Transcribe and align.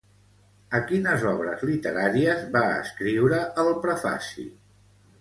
A 0.79 0.79
quines 0.91 1.25
obres 1.33 1.61
literàries 1.71 2.43
va 2.57 2.65
escriure 2.81 3.47
el 3.67 3.73
prefaci? 3.89 4.53